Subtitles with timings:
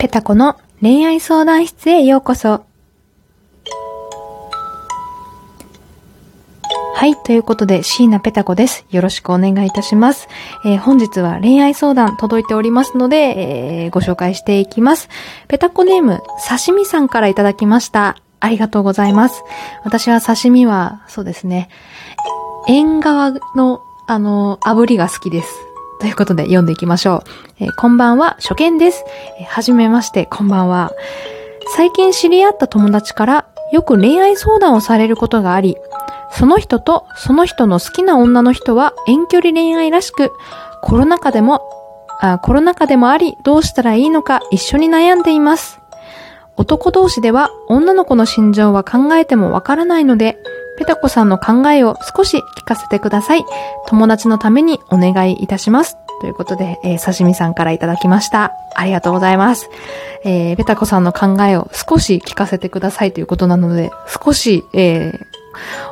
[0.00, 2.64] ペタコの恋愛相談室へようこそ。
[6.94, 7.14] はい。
[7.16, 8.86] ということで、椎名ペタコです。
[8.90, 10.28] よろしくお願いいたします。
[10.64, 13.16] えー、本日は恋愛相談届いておりますので、
[13.84, 15.10] えー、ご紹介していきます。
[15.48, 18.16] ペタコネーム、刺身さんからいただきました。
[18.40, 19.44] ありがとうございます。
[19.84, 21.68] 私は刺身は、そうですね、
[22.66, 25.69] 縁側の、あの、炙りが好きです。
[26.00, 27.22] ということで読んでいきましょ
[27.58, 27.64] う。
[27.64, 29.04] えー、こんばんは、初見です。
[29.38, 30.92] えー、はじめまして、こんばんは。
[31.76, 35.76] 最近知り合った友達からよく恋愛相談をされることがあり、
[36.32, 40.32] その人とその人の好きな女の人は遠距離恋愛らしく、
[40.82, 41.60] コロナ禍でも、
[42.18, 45.80] あコロナ禍でもあり、どうしたらいいのか一緒に悩んでいます。
[46.56, 50.38] 男同士では女の子の心情は考えてもわからないので、
[50.80, 53.44] ペタコさんの考えを少し聞かせてください。
[53.86, 55.98] 友達のためにお願いいたします。
[56.22, 58.54] ということで、えー、刺身さんからいただきました。
[58.74, 59.68] ありがとうございます。
[60.24, 63.90] えー、ペタコさんの考えを少し聞かせてくださいということなので、
[64.24, 65.18] 少し、えー、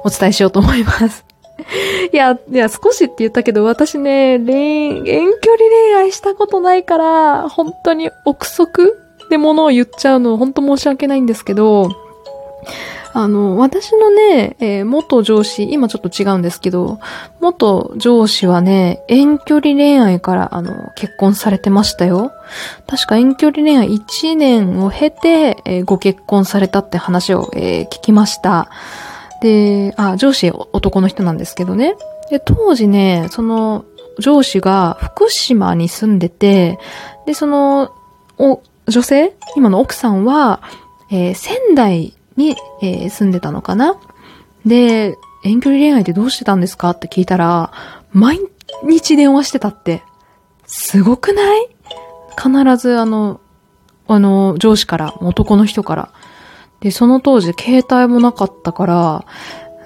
[0.04, 1.26] お伝えしようと思います。
[2.10, 8.96] いや、いや、少しって言ったけど、私ね、恋、遠距離恋愛したことないから、本当に憶測
[9.28, 11.90] でものを言っちゃうの、本当申し訳ないんですけど、
[13.20, 17.00] あの、私のね、えー、元上司、今ちょっと違うんですけど、
[17.40, 22.30] 元上司はね、遠距離恋愛から、あの、結婚されてましたよ。
[22.86, 28.70] 確か遠距離恋愛1年を経て、えー、ご結婚されたって話を、えー、聞きました。
[29.42, 31.96] で、あ、上司男の人なんですけどね。
[32.30, 33.84] で、当時ね、その、
[34.20, 36.78] 上司が福島に住んでて、
[37.26, 37.90] で、その、
[38.38, 40.60] お、女性今の奥さんは、
[41.10, 43.96] えー、仙台に、えー、住んでたのかな？
[44.64, 46.90] で、遠距離恋愛ってどうしてたんですか？
[46.90, 47.72] って聞いたら、
[48.12, 48.38] 毎
[48.84, 50.02] 日電話してたって。
[50.66, 51.68] すごくない？
[52.40, 53.40] 必ずあの、
[54.06, 56.12] あの、上司から、男の人から。
[56.80, 59.24] で、その当時携帯もなかったから、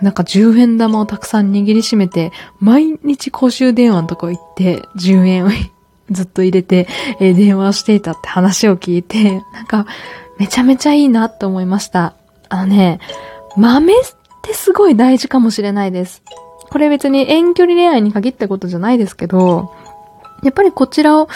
[0.03, 5.51] なんか10円玉をたくさん握りしめて、毎日公衆電話のとこ行って、10円を
[6.11, 6.89] ずっと入れて、
[7.21, 9.87] え、電話していたって話を聞いて、なんか、
[10.39, 12.15] めちゃめちゃいいなって思いました。
[12.53, 13.01] あのね、
[13.57, 13.97] 豆っ
[14.43, 16.23] てすごい大事かもしれないです。
[16.71, 19.73] これ別に遠距離恋愛に限ったことじゃないですけど、
[20.43, 21.29] やっぱりこちらを、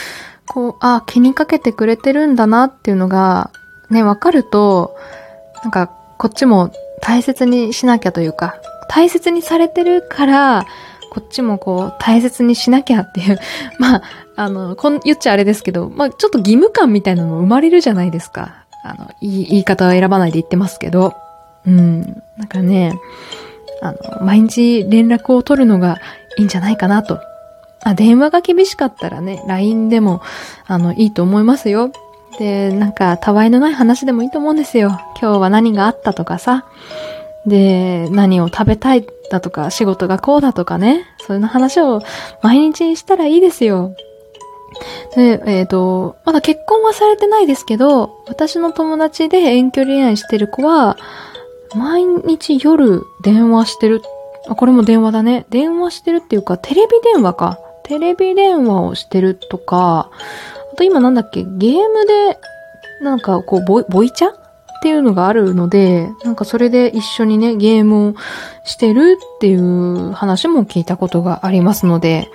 [0.46, 3.50] こう、あ、気にかけてくれてるんだなっていうのが、
[3.88, 4.94] ね、わかると、
[5.62, 5.86] なんか、
[6.18, 8.56] こっちも大切にしなきゃというか、
[8.90, 10.66] 大切にされてるから、
[11.10, 13.38] こっちもこう、大切にしなきゃっていう、
[13.80, 14.02] まあ、
[14.36, 18.65] あの、こん、言っちゃあれですけど、まあ、ちょっと義務感みたいなのも生まれるじゃないですか。
[18.90, 21.14] あの、いい言い方は選ばないで言ってますけど、
[21.66, 22.22] うん。
[22.36, 22.94] なんかね、
[23.82, 25.98] あの、毎日連絡を取るのが
[26.38, 27.20] いいんじゃないかなと。
[27.82, 30.22] あ、電話が厳しかったらね、LINE でも、
[30.66, 31.90] あの、いいと思いますよ。
[32.38, 35.00] で、なんか、たわいのない話でもいいと思うんですよ。
[35.20, 36.64] 今日は何があったとかさ。
[37.46, 41.04] で、何を食べたいだとか、仕事がこうだとかね。
[41.26, 42.02] そういう話を
[42.42, 43.94] 毎日したらいいですよ。
[45.14, 50.96] で、えっ、ー、と、まだ結婚はされてないですけど、私の友達で遠距離恋愛してる子は、
[51.74, 54.02] 毎日夜電話してる。
[54.48, 55.46] あ、これも電話だね。
[55.50, 57.58] 電話してるっていうか、テレビ電話か。
[57.84, 60.10] テレビ電話をしてるとか、
[60.72, 62.38] あと今なんだっけ、ゲームで、
[63.02, 64.32] なんかこう、ボイ、ボイチャっ
[64.82, 68.14] ていうのがあるので、なんかそれで一緒にね、ゲームを
[68.64, 72.28] してるっていう話も聞いたことがありますので、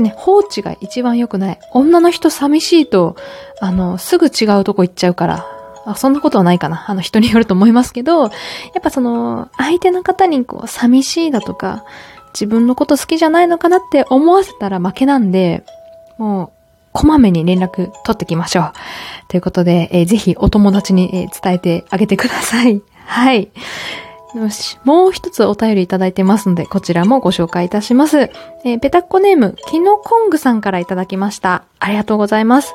[0.00, 1.58] ね、放置が一番良くない。
[1.72, 3.16] 女の人寂しいと、
[3.60, 5.46] あの、すぐ違うとこ行っちゃうから。
[5.84, 6.84] あそんなことはないかな。
[6.88, 8.30] あの、人によると思いますけど、やっ
[8.82, 11.84] ぱその、相手の方にこう、寂しいだとか、
[12.34, 15.64] 自分のこと好きじゃないのかなって思わせたら負けなんで、
[16.18, 16.50] もう、
[16.92, 18.72] こまめに連絡取ってきましょう。
[19.28, 22.82] ということで、えー、ぜひお友達に、えー、伝えてあげてください。
[23.06, 23.50] はい。
[24.34, 24.78] よし。
[24.84, 28.30] もう一つお便りいただいてますので、こちらもご紹介いたします。
[28.64, 31.64] えー、ペタッコネーム、キノコングさんからいただきました。
[31.78, 32.74] ありがとうございます。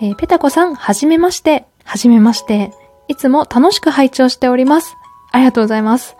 [0.00, 1.66] えー、ペタコさん、はじめまして。
[1.84, 2.72] はじめまして。
[3.08, 4.96] いつも楽しく拝聴しております。
[5.32, 6.16] ありがとうございます。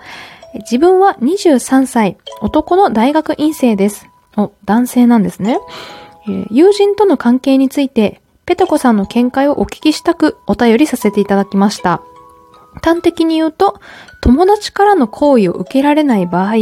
[0.55, 4.09] 自分は23歳、男の大学院生です。
[4.37, 5.59] お、男性なんですね。
[6.27, 12.03] えー、友人との関係について、ペタコさんの見解をお聞きしたくお便りさせていただきました。
[12.83, 13.81] 端的に言うと、
[14.21, 16.55] 友達からの行為を受けられない場合、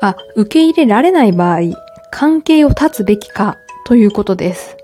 [0.00, 1.60] あ、受け入れられない場合、
[2.10, 3.56] 関係を断つべきか
[3.86, 4.76] ということです。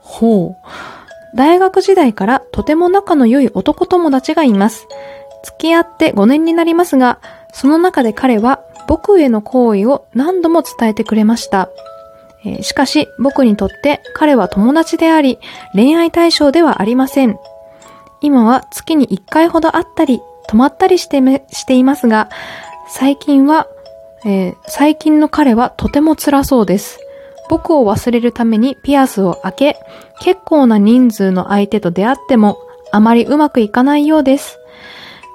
[0.00, 1.36] ほう。
[1.36, 4.86] 大学時代からとても仲の良い男友達がいます。
[5.42, 7.20] 付き合って5年になりますが、
[7.52, 11.68] その中で彼は僕への行為を何度も伝えてくれました。
[12.44, 15.38] えーしかし、僕にとって彼は友達であり、
[15.74, 17.38] 恋愛対象ではありません。
[18.22, 22.28] 今は月に1回ほど会ったり、泊まったりしてめしていますが、
[22.88, 23.66] 最近は、
[24.24, 27.00] えー最近の彼はとても辛そうです。
[27.48, 29.76] 僕を忘れるためにピアスを開け、
[30.20, 32.58] 結構な人数の相手と出会っても、
[32.92, 34.58] あまりうまくいかないようです。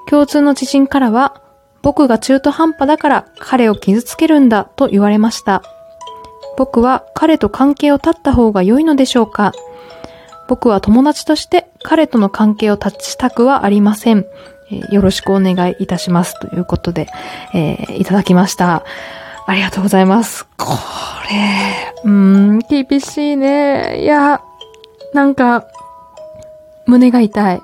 [0.10, 1.42] 共通の知人からは、
[1.81, 5.62] 僕が中途半端だから彼を傷つけるんだと言われました。
[6.58, 9.52] 僕は彼と関係を断った方が良いのでしょうか
[10.47, 14.25] 僕は友達として彼との関係を断ちたくはありません。
[14.71, 16.39] えーよろしくお願いいたします。
[16.39, 17.07] ということで、
[17.53, 18.83] えーいただきました。
[19.47, 20.47] ありがとうございます。
[20.57, 20.74] こ
[21.30, 24.01] れ、うーん、厳しいね。
[24.01, 24.42] いや、
[25.13, 25.65] なんか、
[26.88, 27.62] 胸が痛い。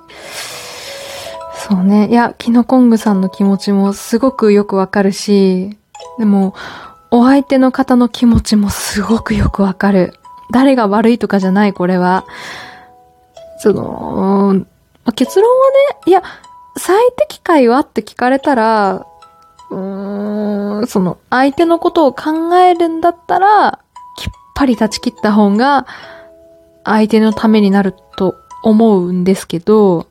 [1.56, 2.08] そうね。
[2.10, 5.76] いや、キノコングさんの気持ちもすごくよくわかるし、
[6.20, 6.54] でも、
[7.10, 10.14] お相手の方の気持ちもすごくよくわかる。
[10.52, 12.26] 誰が悪いとかじゃない、これは。
[13.62, 14.56] その、
[15.06, 15.56] まあ結論は
[15.96, 16.24] ね、いや、
[16.78, 19.06] 最適解はって聞かれたら、
[19.70, 23.80] うーん、その、相手のことを考えるんだったら、
[24.18, 25.86] きっぱり断ち切った方が、
[26.84, 30.08] 相手のためになると思うんですけど、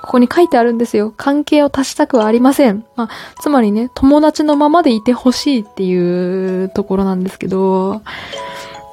[0.00, 1.12] ここに書いてあるんですよ。
[1.16, 2.84] 関係を足したくはありません。
[2.94, 3.08] まあ、
[3.40, 8.02] つまりね、友達のままでいてほしいっていうところなんですけど、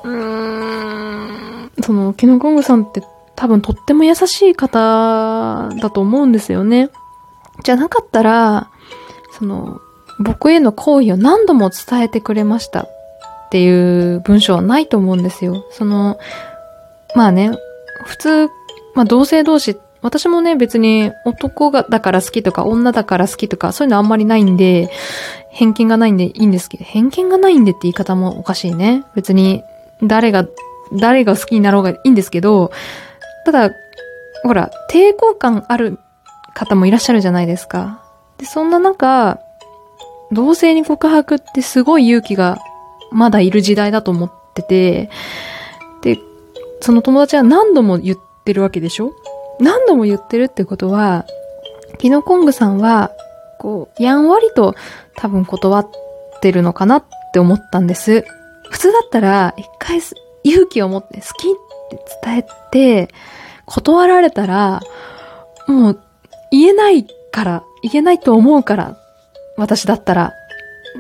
[0.03, 3.03] うーん、その、キノコングさんって
[3.44, 6.92] 多分とっても優しい方だと思うんですよね。
[7.66, 8.69] じゃなかったら、
[9.38, 9.81] その、
[10.18, 12.90] 僕への好意を何度も伝えてくれましたっ
[13.51, 15.66] ていう文章はないと思うんですよ。
[15.72, 16.18] その、
[17.16, 17.51] まあね、
[18.06, 18.50] 普通、
[18.95, 24.90] まあ同性同士、私もね別に男がだから好きとか女だから好きとかそういうのあんまりないんで、
[25.50, 29.04] 偏見がないんでいいんですけど、偏見がないんでって言い方もおかしいね。
[29.16, 29.66] 別に
[30.01, 30.48] 誰が、
[30.94, 32.72] 誰が好きになろうがいいんですけど、
[33.45, 33.72] ただ、
[34.44, 36.00] ほら、抵抗感ある
[36.54, 38.01] 方もいらっしゃるじゃないですか。
[38.38, 39.40] で、そんな中、
[40.31, 42.57] 同性に告白ってすごい勇気が
[43.12, 45.10] まだいる時代だと思ってて、
[46.01, 46.19] で、
[46.81, 49.13] その友達は何度も言ってるわけでしょ？
[49.60, 51.25] 何度も言ってるってことは、
[52.00, 53.12] キノコングさんは、
[53.60, 54.75] こう、やんわりと
[55.16, 55.90] 多分断っ
[56.42, 58.25] てるのかなって思ったんです。
[58.72, 60.01] 普通だったら、一回
[60.44, 61.51] 勇気を持って好きっ
[62.24, 63.10] 伝えて、
[63.66, 64.81] 断られたら、
[65.68, 66.00] もう
[66.51, 68.98] 言えないから、言えないと思うから、
[69.57, 70.34] 私だったら。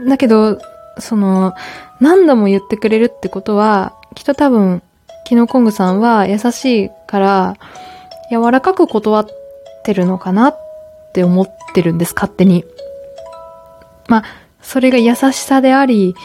[0.07, 0.59] だけど、
[0.99, 1.53] その、
[1.99, 4.81] 何度も言ってくれるってことは、きっと多分、
[5.25, 7.55] キノコングさんは優しいから、
[8.31, 9.27] 柔らかく断っ
[9.83, 10.57] てるのかなっ
[11.13, 12.65] て思ってるんです、勝手に。
[14.07, 14.23] まあ、
[14.61, 16.15] それが優しさであり、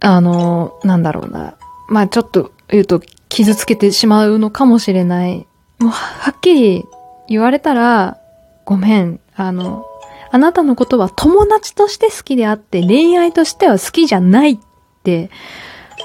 [0.00, 1.54] あの、なんだろうな。
[1.88, 5.46] まあちょっと言うと傷つけてしまうのかもしれない。
[5.78, 6.84] もうはっきり
[7.28, 8.18] 言われたら、
[8.66, 9.20] ごめん。
[9.34, 9.86] あの、
[10.30, 14.58] あなたのことは友達として好きであって恋愛としては好きじゃないっ
[15.02, 15.30] て、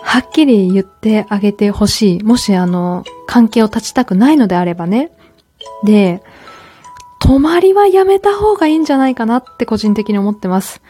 [0.02, 2.24] はっきり言ってあげてほしい。
[2.24, 5.12] もしあの、関係を断ちたくないのであればね。
[5.84, 6.24] で、
[7.20, 10.82] 泊まりはやめた方がいいんじゃないかなって個人的に思ってます。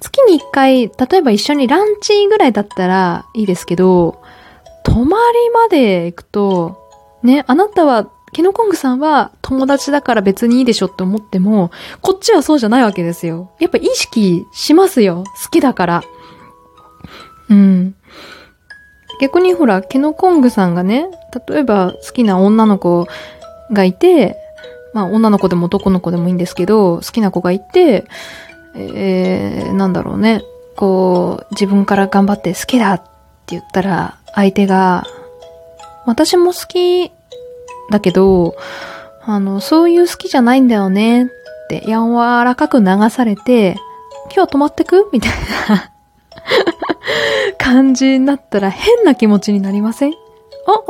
[0.00, 4.20] 月に一回、例えば一緒にランチぐらいだったらいいですけど、
[4.84, 6.78] 泊まりまで行くと、
[7.24, 13.52] ね、あなたは、キノコングさんは友達だから別にいいでしょって思っても、こっちはそうじゃないわけですよ。
[13.60, 15.24] やっぱ意識しますよ。
[15.44, 16.04] 好きだから。
[17.48, 17.94] うん。
[19.20, 21.08] 逆にほら、キノコングさんがね、
[21.48, 23.06] 例えば好きな女の子
[23.72, 24.36] がいて、
[24.92, 28.04] まあ女の子でも男の子でもいいんですけど、好きな子がいて、
[28.74, 30.42] えー、なんだろうね。
[30.76, 33.06] こう、自分から頑張って好きだって
[33.46, 35.04] 言ったら、相手が、
[36.06, 37.10] 私も好き
[37.90, 38.54] だけど、
[39.24, 41.26] あの、そういう好きじゃないんだよねっ
[41.68, 42.14] て柔
[42.44, 43.76] らかく流されて、
[44.34, 45.08] 今日泊まってく？
[45.12, 45.32] みたい
[45.68, 45.90] な
[47.58, 50.12] 感じになったら変な気持ちになりません？
[50.12, 50.14] あ、
[50.72, 50.82] あ、あ、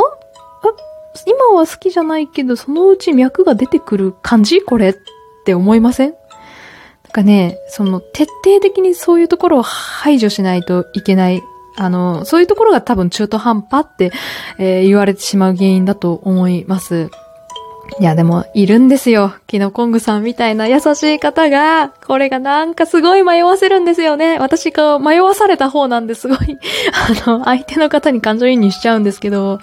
[1.26, 4.62] 今は好きじゃないけど、そのうち脈が出てくる感じ？
[4.62, 4.94] これっ
[5.44, 6.10] て思いません？
[6.10, 11.42] なんかね、その徹底的にそういうところを排除しないといけない。
[11.76, 14.12] あの、そういうところが多分中途半端って、
[14.58, 17.10] えー言われてしまう原因だと思います。
[18.00, 19.34] いや、でも、いるんですよ。
[19.46, 24.38] キノコングさんみたいな優しい方が、これがなんかすごい迷わせるんですよね。
[24.38, 26.38] 私が迷わされた方なんですごい、
[27.24, 29.60] あの、相手の方に感情移入しちゃうんですけど、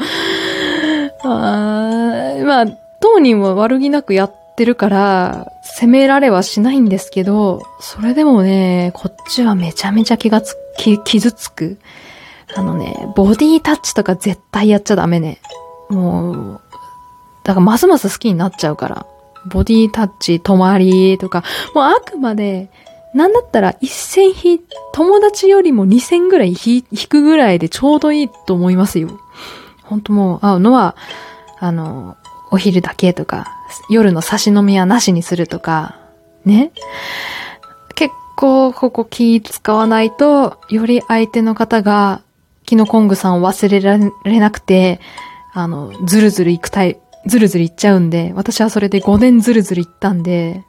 [1.23, 2.65] あまあ、
[2.99, 11.77] 当人は悪気なくやってるから、責められはしないんですけど、それでもね、こっちはめちゃめちゃ気がつ、き傷つく。
[12.55, 15.39] あのね、ボディタッチとか絶対やっちゃダメね。
[15.89, 16.61] もう、
[17.43, 19.05] だからますます好きになっちゃうから。
[19.45, 21.43] ボディタッチ、泊まりとか、
[21.73, 22.69] もうあくまで、
[23.13, 24.61] なんだったら一線引、
[24.93, 29.09] 友達よりも二線ぐらい引くぐらいでちょうどいいと思いますよ。
[29.83, 30.95] 本当もう会うのは、
[31.59, 32.15] あの、
[32.51, 33.47] お昼だけとか、
[33.89, 35.97] 夜の差し飲みはなしにするとか、
[36.45, 36.71] ね。
[37.95, 42.21] 結構ここ気使わないと、より相手の方が、
[42.65, 44.99] キノコングさんを忘れられなくて、
[45.53, 50.63] あの、ずるずる行くタイプ、ずるずる行っちゃうんで、私はそれで5年ずるずる行ったんで、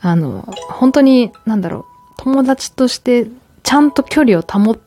[0.00, 1.84] あの、本当に、なんだろう、
[2.18, 3.26] 友達として、
[3.62, 4.78] ちゃんと距離を保っ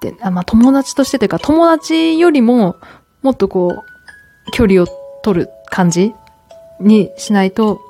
[0.00, 2.76] て、あまあ、友達としてというか、友達よりも、
[3.22, 3.84] もっとこ
[4.48, 4.86] う、距離を
[5.22, 6.14] 取る感じ
[6.80, 7.80] にしないと、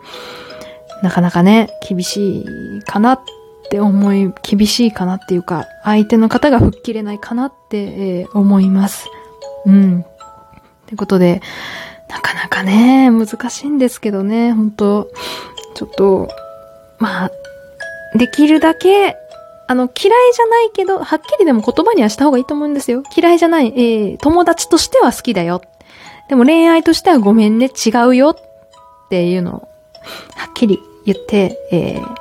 [1.03, 3.21] なかなかね、厳しいかなっ
[3.71, 9.09] て思い、厳しいかなっていうか、相手の方が吹っ切れないかなって、えー、思います。
[9.67, 10.01] うん。
[10.01, 10.05] っ
[10.87, 11.43] てことで、
[12.09, 15.09] なかなかね、難しいんですけどね、本当
[15.75, 16.29] ちょっと、
[16.99, 17.31] まあ、
[18.19, 19.17] できるだけ、
[19.69, 23.03] あの、嫌いじゃないけど、はっきりでも言葉にはした方がいいと思うんですよ。
[23.17, 25.63] 嫌いじゃない、えー、友達としては好きだよ。
[26.33, 28.37] でも恋愛としてはごめんね、違うよっ
[29.11, 29.69] ていうのを、
[30.35, 32.17] はっきり言って、えー、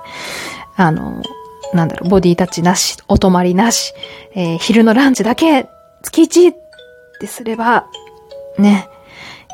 [0.75, 1.24] あの、
[1.74, 3.94] なんだろう、ボディタッチなし、お泊まりなし、
[4.36, 5.70] えー、昼のランチだけ、
[6.03, 6.56] 月1っ
[7.22, 7.88] てすれば、
[8.60, 8.89] ね、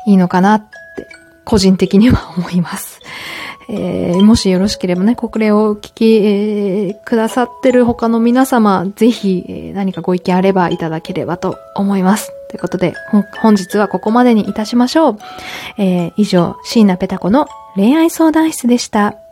[0.08, 0.68] いいのかなって、
[1.44, 2.98] 個人的には思います。
[3.70, 12.32] えー、もしよろしければね、国連をお聞き、えー、くださってる他の皆様、ぜひ、えー、何かご意見あればいただければと思います。
[12.48, 12.94] ということで、
[13.42, 15.18] 本日はここまでにいたしましょう。
[15.76, 17.46] えー、以上、椎名ペタ子の
[17.76, 19.27] 恋愛相談室でした。